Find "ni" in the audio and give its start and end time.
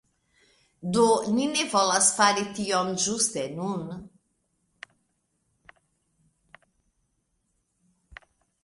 1.35-1.45